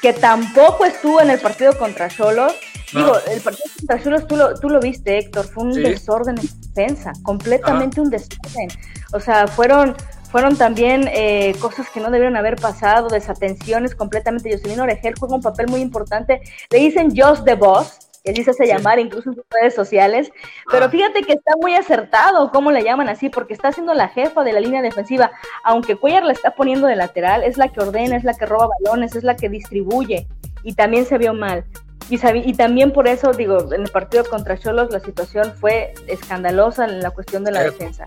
que 0.00 0.12
tampoco 0.12 0.84
estuvo 0.84 1.20
en 1.20 1.30
el 1.30 1.38
partido 1.38 1.76
contra 1.78 2.08
Cholos. 2.08 2.54
Digo, 2.92 3.12
el 3.30 3.40
partido 3.40 3.66
contra 3.78 4.02
Cholos 4.02 4.26
tú 4.26 4.36
lo, 4.36 4.54
tú 4.58 4.68
lo 4.68 4.80
viste, 4.80 5.18
Héctor, 5.18 5.46
fue 5.46 5.64
un 5.64 5.72
desorden 5.72 6.36
en 6.38 6.48
defensa, 6.60 7.12
completamente 7.22 8.00
un 8.00 8.10
desorden. 8.10 8.68
O 9.12 9.20
sea, 9.20 9.46
fueron 9.46 9.96
fueron 10.30 10.56
también 10.56 11.10
eh, 11.12 11.54
cosas 11.60 11.90
que 11.90 11.98
no 11.98 12.10
debieron 12.10 12.36
haber 12.36 12.54
pasado, 12.54 13.08
desatenciones 13.08 13.96
completamente. 13.96 14.52
Jocelyn 14.52 14.80
Oregel 14.80 15.14
juega 15.18 15.34
un 15.34 15.42
papel 15.42 15.66
muy 15.66 15.80
importante. 15.80 16.40
Le 16.70 16.78
dicen 16.78 17.12
Just 17.16 17.44
the 17.44 17.54
Boss, 17.56 18.09
él 18.24 18.44
se 18.44 18.50
hace 18.50 18.66
llamar 18.66 18.98
incluso 18.98 19.30
en 19.30 19.36
sus 19.36 19.44
redes 19.50 19.74
sociales, 19.74 20.30
pero 20.70 20.86
ah. 20.86 20.90
fíjate 20.90 21.22
que 21.22 21.32
está 21.32 21.54
muy 21.60 21.74
acertado 21.74 22.50
cómo 22.50 22.70
le 22.70 22.82
llaman 22.82 23.08
así, 23.08 23.28
porque 23.28 23.54
está 23.54 23.72
siendo 23.72 23.94
la 23.94 24.08
jefa 24.08 24.44
de 24.44 24.52
la 24.52 24.60
línea 24.60 24.82
defensiva, 24.82 25.30
aunque 25.64 25.96
Cuellar 25.96 26.24
la 26.24 26.32
está 26.32 26.52
poniendo 26.52 26.86
de 26.86 26.96
lateral, 26.96 27.42
es 27.42 27.56
la 27.56 27.68
que 27.68 27.80
ordena, 27.80 28.16
es 28.16 28.24
la 28.24 28.34
que 28.34 28.46
roba 28.46 28.68
balones, 28.82 29.16
es 29.16 29.24
la 29.24 29.36
que 29.36 29.48
distribuye, 29.48 30.26
y 30.62 30.74
también 30.74 31.06
se 31.06 31.18
vio 31.18 31.34
mal. 31.34 31.64
Y, 32.08 32.18
y 32.44 32.54
también 32.54 32.92
por 32.92 33.06
eso, 33.06 33.32
digo, 33.32 33.72
en 33.72 33.82
el 33.82 33.90
partido 33.90 34.24
contra 34.24 34.58
Cholos 34.58 34.90
la 34.90 35.00
situación 35.00 35.54
fue 35.54 35.94
escandalosa 36.08 36.84
en 36.84 37.00
la 37.00 37.10
cuestión 37.10 37.44
de 37.44 37.52
la 37.52 37.62
defensa. 37.62 38.04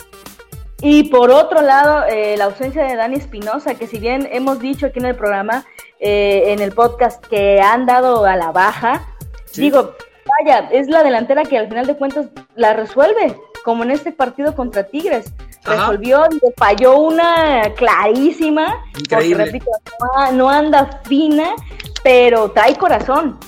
Y 0.81 1.03
por 1.05 1.31
otro 1.31 1.61
lado, 1.61 2.03
eh, 2.09 2.35
la 2.35 2.43
ausencia 2.43 2.83
de 2.83 2.97
Dani 2.97 3.15
Espinosa, 3.15 3.75
que 3.75 3.87
si 3.87 3.99
bien 3.99 4.27
hemos 4.33 4.59
dicho 4.59 4.87
aquí 4.87 4.99
en 4.99 5.05
el 5.05 5.15
programa, 5.15 5.63
eh, 6.01 6.51
en 6.51 6.59
el 6.59 6.73
podcast, 6.73 7.25
que 7.25 7.61
han 7.61 7.85
dado 7.85 8.25
a 8.25 8.35
la 8.35 8.51
baja, 8.51 9.12
Digo, 9.55 9.95
vaya, 10.39 10.69
es 10.71 10.87
la 10.87 11.03
delantera 11.03 11.43
que 11.43 11.57
al 11.57 11.67
final 11.67 11.85
de 11.85 11.95
cuentas 11.95 12.27
la 12.55 12.73
resuelve, 12.73 13.37
como 13.63 13.83
en 13.83 13.91
este 13.91 14.11
partido 14.11 14.55
contra 14.55 14.83
Tigres. 14.83 15.33
Resolvió, 15.63 16.23
falló 16.57 16.97
una 16.97 17.73
clarísima, 17.75 18.83
porque 19.09 19.33
repito, 19.33 19.71
no, 20.33 20.49
anda 20.49 21.01
fina, 21.05 21.55
pero 22.03 22.51
trae 22.51 22.75
corazón. 22.75 23.39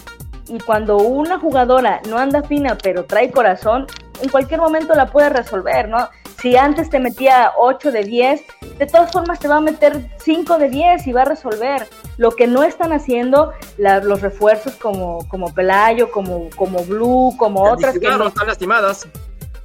Y 0.47 0.59
cuando 0.59 0.97
una 0.97 1.39
jugadora 1.39 2.01
no 2.07 2.17
anda 2.17 2.43
fina, 2.43 2.77
pero 2.81 3.03
trae 3.03 3.31
corazón, 3.31 3.88
en 4.21 4.29
cualquier 4.29 4.62
momento 4.62 4.93
la 4.93 5.07
puede 5.07 5.29
resolver, 5.29 5.89
¿no? 5.89 6.07
Si 6.42 6.56
antes 6.58 6.89
te 6.89 7.00
metía 7.00 7.54
8 7.58 7.92
de 7.92 8.04
10, 8.04 8.44
de 8.77 8.86
todas 8.86 9.12
formas 9.12 9.39
te 9.39 9.48
va 9.48 9.58
a 9.58 9.62
meter 9.62 10.10
5 10.18 10.58
de 10.58 10.70
10 10.70 11.08
y 11.08 11.12
va 11.13 11.22
a 11.22 11.25
resolver. 11.25 11.88
Lo 12.18 12.32
que 12.32 12.48
no 12.48 12.63
están 12.63 12.94
haciendo 12.94 13.54
los 13.77 14.22
refuerzos 14.22 14.74
como, 14.75 15.27
como 15.30 15.54
Pelayo, 15.54 16.12
como, 16.12 16.50
como 16.56 16.84
Blue, 16.84 17.34
como 17.38 17.63
otras. 17.63 17.98
que 17.98 18.08
no, 18.10 18.27
están 18.27 18.48
lastimadas. 18.48 19.08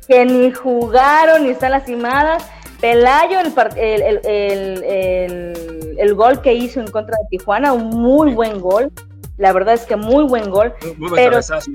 Que 0.07 0.25
ni 0.25 0.53
jugaron 0.53 1.45
ni 1.45 1.51
están 1.51 1.73
lastimadas. 1.73 2.45
Pelayo, 2.81 3.41
el, 3.41 3.53
el, 3.77 4.21
el, 4.25 5.97
el, 5.99 6.15
gol 6.15 6.41
que 6.41 6.55
hizo 6.55 6.81
en 6.81 6.91
contra 6.91 7.17
de 7.19 7.37
Tijuana, 7.37 7.73
un 7.73 7.89
muy 7.89 8.33
buen 8.33 8.59
gol. 8.59 8.91
La 9.37 9.53
verdad 9.53 9.75
es 9.75 9.85
que 9.85 9.97
muy 9.97 10.25
buen 10.25 10.51
gol. 10.51 10.73
Muy, 10.97 11.11
buen 11.11 11.31
cabezazo. 11.31 11.71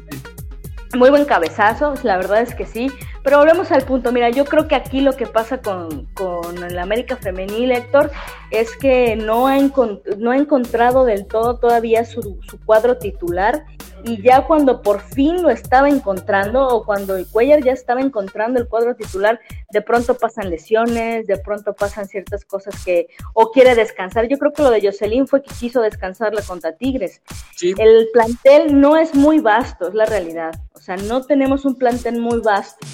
Muy 0.96 1.10
buen 1.10 1.26
cabezazo, 1.26 1.94
la 2.04 2.18
verdad 2.18 2.42
es 2.42 2.56
que 2.56 2.66
sí. 2.66 2.92
Pero 3.26 3.40
volvemos 3.40 3.72
al 3.72 3.82
punto. 3.82 4.12
Mira, 4.12 4.30
yo 4.30 4.46
creo 4.46 4.68
que 4.68 4.76
aquí 4.76 5.02
lo 5.02 5.14
que 5.14 5.26
pasa 5.26 5.58
con, 5.58 6.06
con 6.14 6.64
el 6.64 6.78
América 6.78 7.16
Femenil, 7.16 7.72
Héctor, 7.72 8.12
es 8.52 8.78
que 8.78 9.16
no 9.16 9.48
ha, 9.48 9.58
no 10.18 10.30
ha 10.30 10.38
encontrado 10.38 11.06
del 11.06 11.26
todo 11.26 11.58
todavía 11.58 12.06
su, 12.06 12.40
su 12.48 12.64
cuadro 12.64 13.00
titular 13.00 13.66
y 14.08 14.22
ya 14.22 14.46
cuando 14.46 14.84
por 14.84 15.02
fin 15.02 15.42
lo 15.42 15.50
estaba 15.50 15.90
encontrando 15.90 16.68
o 16.68 16.86
cuando 16.86 17.18
el 17.18 17.26
Cuellar 17.28 17.64
ya 17.64 17.72
estaba 17.72 18.02
encontrando 18.02 18.60
el 18.60 18.68
cuadro 18.68 18.96
titular, 18.96 19.40
de 19.72 19.82
pronto 19.82 20.16
pasan 20.16 20.52
lesiones, 20.52 21.26
de 21.26 21.38
pronto 21.38 21.74
pasan 21.74 22.06
ciertas 22.08 22.46
cosas 22.46 22.76
que 22.86 23.08
o 23.34 23.50
quiere 23.50 23.74
descansar. 23.74 24.28
Yo 24.28 24.38
creo 24.38 24.54
que 24.54 24.62
lo 24.62 24.70
de 24.70 24.82
Jocelyn 24.82 25.28
fue 25.28 25.42
que 25.42 25.52
quiso 25.60 25.82
descansarle 25.82 26.44
contra 26.44 26.74
Tigres. 26.74 27.24
El 27.60 28.08
plantel 28.14 28.80
no 28.80 28.96
es 28.96 29.16
muy 29.16 29.40
vasto, 29.40 29.88
es 29.88 29.96
la 29.96 30.06
realidad. 30.06 30.54
O 30.74 30.80
sea, 30.80 30.98
no 30.98 31.24
tenemos 31.24 31.66
un 31.66 31.76
plantel 31.76 32.20
muy 32.20 32.42
vasto. 32.42 32.86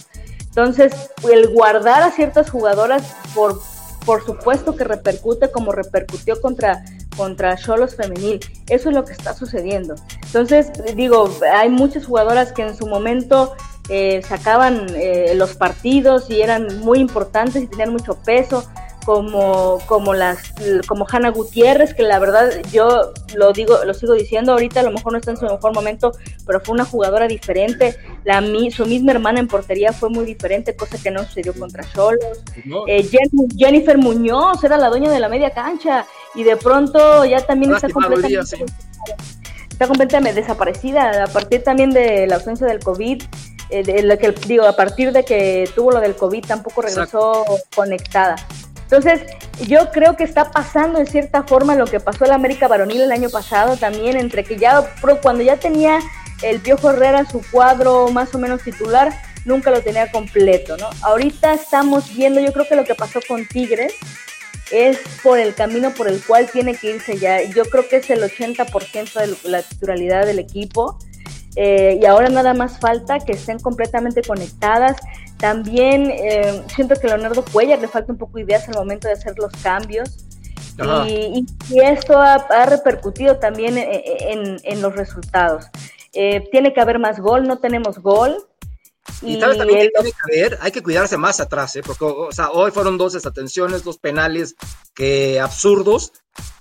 Entonces, 0.52 0.94
el 1.32 1.48
guardar 1.48 2.04
a 2.04 2.12
ciertas 2.12 2.50
jugadoras 2.50 3.16
por 3.34 3.60
por 4.06 4.26
supuesto 4.26 4.76
que 4.76 4.84
repercute 4.84 5.52
como 5.52 5.72
repercutió 5.72 6.42
contra 6.42 6.84
contra 7.16 7.56
Cholos 7.58 7.96
femenil. 7.96 8.40
Eso 8.68 8.90
es 8.90 8.96
lo 8.96 9.06
que 9.06 9.14
está 9.14 9.34
sucediendo. 9.34 9.96
Entonces, 10.26 10.72
digo, 10.96 11.30
hay 11.54 11.70
muchas 11.70 12.06
jugadoras 12.06 12.52
que 12.52 12.64
en 12.64 12.76
su 12.76 12.88
momento 12.88 13.56
eh, 13.90 14.22
sacaban 14.28 14.88
eh, 14.96 15.34
los 15.36 15.56
partidos 15.56 16.30
y 16.30 16.42
eran 16.42 16.80
muy 16.80 17.00
importantes 17.00 17.62
y 17.62 17.68
tenían 17.68 17.92
mucho 17.92 18.16
peso 18.16 18.64
como, 19.06 19.80
como 19.88 20.14
las, 20.14 20.54
como 20.88 21.06
Hanna 21.10 21.30
Gutiérrez, 21.30 21.94
que 21.94 22.04
la 22.04 22.20
verdad 22.20 22.52
yo 22.72 23.12
lo 23.36 23.52
digo, 23.54 23.84
lo 23.86 23.94
sigo 23.94 24.14
diciendo, 24.14 24.54
ahorita 24.54 24.82
a 24.82 24.84
lo 24.84 24.92
mejor 24.92 25.14
no 25.14 25.18
está 25.20 25.32
en 25.32 25.38
su 25.38 25.46
mejor 25.46 25.74
momento, 25.74 26.12
pero 26.46 26.60
fue 26.60 26.74
una 26.74 26.86
jugadora 26.86 27.28
diferente. 27.28 27.98
La, 28.24 28.42
su 28.72 28.86
misma 28.86 29.12
hermana 29.12 29.40
en 29.40 29.48
portería 29.48 29.94
fue 29.94 30.10
muy 30.10 30.26
diferente, 30.26 30.76
cosa 30.76 30.98
que 31.02 31.12
no 31.12 31.24
sucedió 31.24 31.54
contra 31.54 31.84
Cholos. 31.92 32.44
Eh, 32.88 33.10
Jennifer 33.58 33.98
Muñoz 33.98 34.64
era 34.64 34.78
la 34.78 34.90
dueña 34.90 35.12
de 35.12 35.20
la 35.20 35.30
media 35.30 35.52
cancha 35.52 36.06
y 36.36 36.44
de 36.44 36.58
pronto 36.58 37.26
ya 37.26 37.46
también 37.46 37.74
está 37.74 37.90
completamente, 37.90 38.66
está 39.70 39.88
completamente 39.88 40.42
desaparecida 40.42 41.24
a 41.24 41.28
partir 41.28 41.64
también 41.64 41.92
de 41.92 42.28
la 42.28 42.36
ausencia 42.36 42.68
del 42.68 42.80
COVID. 42.80 43.24
Eh, 43.72 43.84
de, 43.84 44.04
lo 44.04 44.18
que 44.18 44.34
digo, 44.48 44.66
a 44.66 44.76
partir 44.76 45.14
de 45.14 45.24
que 45.24 45.70
tuvo 45.74 45.92
lo 45.92 46.02
del 46.02 46.14
COVID 46.16 46.46
tampoco 46.46 46.82
regresó 46.82 47.46
conectada. 47.74 48.36
Entonces, 48.92 49.22
yo 49.68 49.90
creo 49.92 50.18
que 50.18 50.26
está 50.26 50.52
pasando 50.52 51.00
en 51.00 51.08
cierta 51.08 51.44
forma 51.44 51.76
lo 51.76 51.86
que 51.86 52.02
pasó 52.02 52.26
en 52.26 52.32
la 52.32 52.36
América 52.36 52.68
Varonil 52.68 53.02
el 53.02 53.12
año 53.14 53.30
pasado 53.30 53.78
también, 53.78 54.18
entre 54.18 54.44
que 54.44 54.58
ya 54.58 54.94
cuando 55.22 55.44
ya 55.44 55.56
tenía 55.56 56.00
el 56.42 56.60
Piojo 56.60 56.90
Herrera 56.90 57.26
su 57.26 57.42
cuadro 57.52 58.10
más 58.10 58.36
o 58.36 58.38
menos 58.38 58.64
titular, 58.64 59.14
nunca 59.46 59.72
lo 59.72 59.82
tenía 59.82 60.12
completo, 60.12 60.76
¿no? 60.76 60.90
Ahorita 61.04 61.54
estamos 61.54 62.14
viendo, 62.14 62.42
yo 62.42 62.52
creo 62.52 62.68
que 62.68 62.76
lo 62.76 62.84
que 62.84 62.94
pasó 62.94 63.22
con 63.26 63.46
Tigres 63.48 63.94
es 64.72 65.00
por 65.24 65.40
el 65.40 65.54
camino 65.54 65.92
por 65.92 66.10
el 66.10 66.22
cual 66.22 66.50
tiene 66.52 66.76
que 66.76 66.96
irse 66.96 67.18
ya. 67.18 67.42
Yo 67.44 67.64
creo 67.64 67.88
que 67.88 67.98
es 67.98 68.10
el 68.10 68.22
80% 68.22 69.14
de 69.14 69.50
la 69.50 69.62
titularidad 69.62 70.26
del 70.26 70.40
equipo. 70.40 70.98
Eh, 71.56 72.00
y 72.02 72.06
ahora 72.06 72.30
nada 72.30 72.54
más 72.54 72.80
falta 72.80 73.20
que 73.20 73.34
estén 73.34 73.60
completamente 73.60 74.22
conectadas. 74.22 74.98
También 75.42 76.12
eh, 76.12 76.64
siento 76.74 76.96
que 76.96 77.08
Leonardo 77.08 77.44
Cuellar 77.44 77.80
le 77.80 77.88
falta 77.88 78.12
un 78.12 78.20
poco 78.20 78.38
de 78.38 78.44
ideas 78.44 78.70
al 78.70 78.76
momento 78.76 79.08
de 79.08 79.16
hacer 79.16 79.34
los 79.38 79.52
cambios. 79.64 80.26
Y, 81.08 81.46
esto 81.84 82.20
ha, 82.20 82.66
repercutido 82.66 83.38
también 83.38 83.76
en, 83.78 84.82
los 84.82 84.96
resultados. 84.96 85.66
Eh, 86.14 86.48
tiene 86.52 86.74
que 86.74 86.82
haber 86.82 87.00
más 87.00 87.20
gol, 87.20 87.48
no 87.48 87.58
tenemos 87.58 88.00
gol. 88.00 88.38
Y, 89.24 89.40
tal 89.40 89.50
vez 89.50 89.58
también 89.58 89.90
tiene 89.94 90.12
que 90.12 90.40
haber, 90.40 90.60
hay 90.62 90.72
que 90.72 90.82
cuidarse 90.82 91.18
más 91.18 91.40
atrás, 91.40 91.78
porque 91.86 92.06
o 92.06 92.32
sea, 92.32 92.52
hoy 92.52 92.72
fueron 92.72 92.98
dos 92.98 93.14
desatenciones, 93.14 93.84
dos 93.84 93.98
penales 93.98 94.56
que 94.94 95.40
absurdos, 95.40 96.14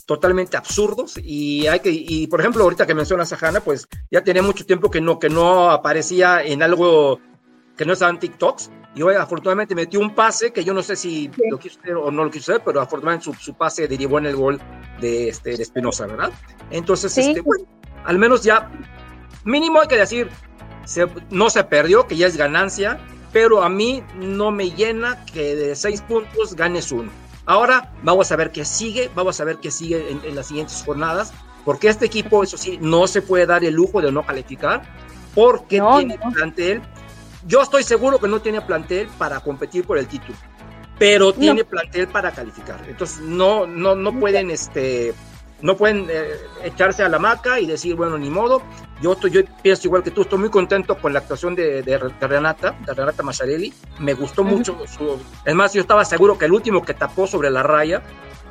totalmente 0.06 0.56
absurdos 0.56 1.14
y 1.22 1.68
hay 1.68 1.78
que 1.78 1.90
y 1.92 2.26
por 2.26 2.40
ejemplo 2.40 2.64
ahorita 2.64 2.84
que 2.84 2.94
mencionas 2.94 3.32
a 3.32 3.36
Hanna 3.36 3.60
pues 3.60 3.86
ya 4.10 4.24
tenía 4.24 4.42
mucho 4.42 4.66
tiempo 4.66 4.90
que 4.90 5.00
no 5.00 5.20
que 5.20 5.28
no 5.28 5.70
aparecía 5.70 6.42
en 6.42 6.64
algo 6.64 7.20
que 7.76 7.84
no 7.84 7.92
estaban 7.92 8.18
TikToks. 8.18 8.70
Y 8.94 9.02
hoy 9.02 9.14
afortunadamente 9.14 9.74
metió 9.74 10.00
un 10.00 10.14
pase 10.14 10.52
que 10.52 10.64
yo 10.64 10.74
no 10.74 10.82
sé 10.82 10.96
si 10.96 11.30
lo 11.48 11.58
quiso 11.58 11.78
hacer 11.80 11.94
o 11.94 12.10
no 12.10 12.24
lo 12.24 12.30
quiso 12.30 12.50
hacer 12.50 12.64
pero 12.64 12.80
afortunadamente 12.80 13.24
su, 13.24 13.34
su 13.34 13.54
pase 13.54 13.86
derivó 13.86 14.18
en 14.18 14.26
el 14.26 14.34
gol 14.34 14.60
de 15.00 15.28
este 15.28 15.56
de 15.56 15.62
Espinosa 15.62 16.08
verdad 16.08 16.32
entonces 16.72 17.16
este 17.16 17.40
bueno 17.40 17.66
al 18.04 18.18
menos 18.18 18.42
ya 18.42 18.68
mínimo 19.44 19.80
hay 19.80 19.86
que 19.86 19.96
decir 19.96 20.28
no 21.30 21.50
se 21.50 21.62
perdió 21.62 22.08
que 22.08 22.16
ya 22.16 22.26
es 22.26 22.36
ganancia 22.36 22.98
pero 23.32 23.62
a 23.62 23.68
mí 23.68 24.02
no 24.16 24.50
me 24.50 24.70
llena 24.70 25.24
que 25.26 25.54
de 25.54 25.76
seis 25.76 26.00
puntos 26.02 26.54
ganes 26.54 26.90
uno. 26.90 27.10
Ahora 27.46 27.92
vamos 28.02 28.30
a 28.32 28.36
ver 28.36 28.50
qué 28.50 28.64
sigue, 28.64 29.10
vamos 29.14 29.40
a 29.40 29.44
ver 29.44 29.58
qué 29.58 29.70
sigue 29.70 30.10
en, 30.10 30.34
las 30.34 30.46
siguientes 30.46 30.82
jornadas, 30.84 31.32
porque 31.64 31.88
este 31.88 32.06
equipo, 32.06 32.42
eso 32.42 32.56
sí, 32.56 32.78
no 32.80 33.06
se 33.06 33.22
puede 33.22 33.46
dar 33.46 33.64
el 33.64 33.74
lujo 33.74 34.00
de 34.00 34.12
no 34.12 34.24
calificar, 34.24 34.82
porque 35.34 35.80
tiene 35.96 36.18
plantel. 36.32 36.82
Yo 37.46 37.62
estoy 37.62 37.82
seguro 37.82 38.18
que 38.18 38.28
no 38.28 38.40
tiene 38.40 38.60
plantel 38.60 39.08
para 39.18 39.40
competir 39.40 39.84
por 39.84 39.98
el 39.98 40.06
título, 40.06 40.36
pero 40.98 41.32
tiene 41.32 41.64
plantel 41.64 42.08
para 42.08 42.32
calificar. 42.32 42.84
Entonces 42.88 43.20
no, 43.20 43.66
no, 43.66 43.94
no 43.94 44.18
pueden 44.18 44.50
este, 44.50 45.14
no 45.62 45.76
pueden 45.76 46.06
eh, 46.10 46.32
echarse 46.64 47.02
a 47.02 47.08
la 47.08 47.18
maca 47.18 47.60
y 47.60 47.66
decir, 47.66 47.94
bueno, 47.94 48.18
ni 48.18 48.30
modo. 48.30 48.62
Yo, 49.00 49.12
estoy, 49.12 49.30
yo 49.30 49.40
pienso 49.62 49.88
igual 49.88 50.02
que 50.02 50.10
tú, 50.10 50.22
estoy 50.22 50.38
muy 50.38 50.50
contento 50.50 50.96
con 50.98 51.12
la 51.12 51.20
actuación 51.20 51.54
de, 51.54 51.82
de, 51.82 51.98
Renata, 51.98 52.76
de 52.84 52.92
Renata. 52.94 53.22
Me 53.98 54.12
gustó 54.12 54.44
mucho. 54.44 54.76
Su, 54.86 55.18
es 55.44 55.54
más, 55.54 55.72
yo 55.72 55.80
estaba 55.80 56.04
seguro 56.04 56.36
que 56.36 56.44
el 56.44 56.52
último 56.52 56.82
que 56.82 56.94
tapó 56.94 57.26
sobre 57.26 57.50
la 57.50 57.62
raya 57.62 58.02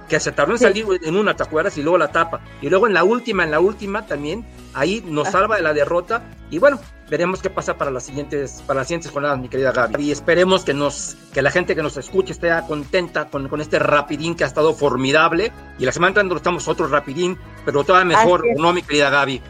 que 0.09 0.19
se 0.19 0.31
tardó 0.31 0.53
en 0.53 0.59
salir 0.59 0.85
en 1.03 1.15
una, 1.15 1.35
¿te 1.35 1.43
acuerdas? 1.43 1.77
Y 1.77 1.83
luego 1.83 1.97
la 1.97 2.11
tapa. 2.11 2.41
Y 2.61 2.69
luego 2.69 2.87
en 2.87 2.93
la 2.93 3.03
última, 3.03 3.43
en 3.43 3.51
la 3.51 3.59
última 3.59 4.05
también, 4.05 4.45
ahí 4.73 5.03
nos 5.05 5.27
ah. 5.29 5.31
salva 5.31 5.55
de 5.55 5.61
la 5.61 5.73
derrota. 5.73 6.23
Y 6.49 6.57
bueno, 6.57 6.79
veremos 7.09 7.41
qué 7.41 7.49
pasa 7.49 7.77
para 7.77 7.91
las 7.91 8.03
siguientes, 8.03 8.63
para 8.65 8.79
las 8.81 8.87
siguientes 8.87 9.11
jornadas, 9.11 9.39
mi 9.39 9.47
querida 9.47 9.71
Gaby. 9.71 10.03
Y 10.03 10.11
esperemos 10.11 10.65
que 10.65 10.73
nos, 10.73 11.15
que 11.33 11.41
la 11.41 11.51
gente 11.51 11.75
que 11.75 11.83
nos 11.83 11.95
escuche 11.95 12.33
esté 12.33 12.49
contenta 12.67 13.29
con, 13.29 13.47
con 13.47 13.61
este 13.61 13.79
rapidín 13.79 14.35
que 14.35 14.43
ha 14.43 14.47
estado 14.47 14.73
formidable. 14.73 15.51
Y 15.77 15.85
la 15.85 15.91
semana 15.91 16.09
entrante 16.09 16.35
estamos 16.35 16.67
otro 16.67 16.87
rapidín, 16.87 17.37
pero 17.63 17.83
todavía 17.83 18.17
mejor, 18.17 18.43
¿no, 18.57 18.73
mi 18.73 18.81
querida 18.81 19.09
Gaby? 19.09 19.41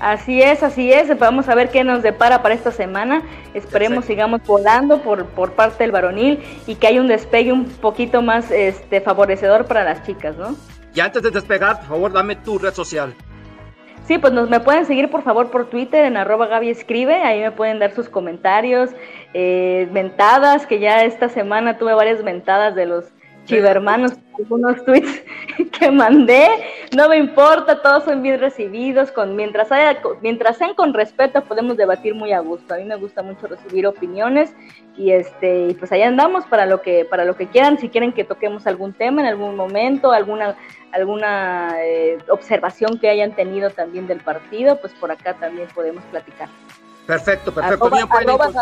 Así 0.00 0.42
es, 0.42 0.62
así 0.62 0.92
es. 0.92 1.18
Vamos 1.18 1.48
a 1.48 1.54
ver 1.54 1.70
qué 1.70 1.82
nos 1.82 2.02
depara 2.02 2.42
para 2.42 2.54
esta 2.54 2.70
semana. 2.70 3.22
Esperemos 3.54 4.04
sigamos 4.04 4.42
volando 4.46 5.00
por, 5.00 5.26
por 5.26 5.52
parte 5.52 5.84
del 5.84 5.92
varonil 5.92 6.42
y 6.66 6.74
que 6.74 6.88
haya 6.88 7.00
un 7.00 7.08
despegue 7.08 7.52
un 7.52 7.64
poquito 7.64 8.20
más 8.20 8.50
este, 8.50 9.00
favorecedor 9.00 9.66
para 9.66 9.84
las 9.84 10.02
chicas, 10.04 10.36
¿no? 10.36 10.54
Y 10.94 11.00
antes 11.00 11.22
de 11.22 11.30
despegar, 11.30 11.78
por 11.78 11.88
favor, 11.88 12.12
dame 12.12 12.36
tu 12.36 12.58
red 12.58 12.74
social. 12.74 13.14
Sí, 14.06 14.18
pues 14.18 14.32
nos, 14.32 14.48
me 14.48 14.60
pueden 14.60 14.86
seguir 14.86 15.10
por 15.10 15.22
favor 15.22 15.50
por 15.50 15.68
Twitter 15.68 16.04
en 16.04 16.16
arroba 16.16 16.46
Gaby 16.46 16.70
Escribe, 16.70 17.16
ahí 17.24 17.40
me 17.40 17.50
pueden 17.50 17.80
dar 17.80 17.92
sus 17.92 18.08
comentarios, 18.08 18.90
eh, 19.34 19.88
mentadas, 19.90 20.64
que 20.64 20.78
ya 20.78 21.02
esta 21.02 21.28
semana 21.28 21.76
tuve 21.76 21.92
varias 21.92 22.22
mentadas 22.22 22.76
de 22.76 22.86
los 22.86 23.06
chivermanos, 23.46 24.12
algunos 24.38 24.84
tweets 24.84 25.22
que 25.78 25.90
mandé, 25.90 26.46
no 26.94 27.08
me 27.08 27.16
importa, 27.16 27.80
todos 27.80 28.04
son 28.04 28.22
bien 28.22 28.38
recibidos, 28.38 29.10
con 29.10 29.34
mientras 29.34 29.72
haya, 29.72 29.98
mientras 30.20 30.58
sean 30.58 30.74
con 30.74 30.92
respeto 30.92 31.42
podemos 31.44 31.76
debatir 31.76 32.14
muy 32.14 32.32
a 32.32 32.40
gusto. 32.40 32.74
A 32.74 32.76
mí 32.76 32.84
me 32.84 32.96
gusta 32.96 33.22
mucho 33.22 33.46
recibir 33.46 33.86
opiniones 33.86 34.52
y 34.96 35.12
este, 35.12 35.74
pues 35.78 35.90
ahí 35.92 36.02
andamos 36.02 36.44
para 36.44 36.66
lo 36.66 36.82
que, 36.82 37.04
para 37.04 37.24
lo 37.24 37.36
que 37.36 37.46
quieran, 37.46 37.78
si 37.78 37.88
quieren 37.88 38.12
que 38.12 38.24
toquemos 38.24 38.66
algún 38.66 38.92
tema 38.92 39.22
en 39.22 39.28
algún 39.28 39.56
momento, 39.56 40.12
alguna, 40.12 40.56
alguna 40.92 41.76
eh, 41.82 42.18
observación 42.28 42.98
que 42.98 43.08
hayan 43.08 43.32
tenido 43.32 43.70
también 43.70 44.06
del 44.06 44.20
partido, 44.20 44.78
pues 44.80 44.92
por 44.94 45.10
acá 45.10 45.34
también 45.34 45.68
podemos 45.74 46.04
platicar. 46.10 46.48
Perfecto, 47.06 47.52
perfecto. 47.54 47.86
Arroba 47.86 48.52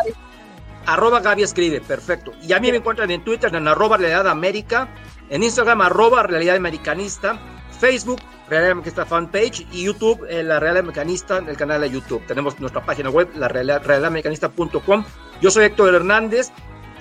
Gaby 0.86 1.42
escribe, 1.42 1.80
perfecto. 1.80 2.32
Y 2.42 2.52
a 2.52 2.60
mí 2.60 2.70
me 2.70 2.78
encuentran 2.78 3.10
en 3.10 3.24
Twitter 3.24 3.54
en 3.54 3.66
arroba 3.68 3.96
Realidad 3.96 4.28
América, 4.28 4.88
en 5.30 5.42
Instagram 5.42 5.80
arroba 5.80 6.22
Realidad 6.22 6.56
Americanista, 6.56 7.38
Facebook 7.80 8.20
Realidad 8.48 8.72
Americanista 8.72 9.06
Fanpage 9.06 9.66
y 9.72 9.84
YouTube 9.84 10.26
eh, 10.28 10.42
la 10.42 10.60
Realidad 10.60 10.80
Americanista, 10.80 11.38
el 11.38 11.56
canal 11.56 11.80
de 11.80 11.90
YouTube. 11.90 12.24
Tenemos 12.26 12.60
nuestra 12.60 12.84
página 12.84 13.08
web, 13.08 13.30
la 13.36 13.48
realidad, 13.48 13.82
realidadamericanista.com. 13.84 15.04
Yo 15.40 15.50
soy 15.50 15.64
Héctor 15.64 15.94
Hernández 15.94 16.50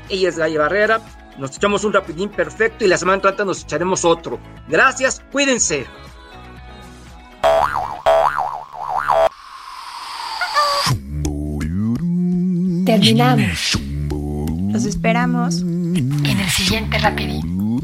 Ella 0.10 0.30
es 0.30 0.38
Gaby 0.38 0.58
Barrera. 0.58 1.02
Nos 1.38 1.56
echamos 1.58 1.84
un 1.84 1.94
rapidín 1.94 2.30
perfecto 2.30 2.86
y 2.86 2.88
la 2.88 2.98
semana 2.98 3.16
entrante 3.16 3.44
nos 3.44 3.64
echaremos 3.64 4.06
otro. 4.06 4.40
Gracias, 4.70 5.22
cuídense. 5.32 5.86
Terminamos. 13.04 13.78
Los 14.72 14.86
esperamos 14.86 15.62
en 15.62 16.40
el 16.40 16.50
siguiente 16.50 16.98
rapidín. 17.00 17.80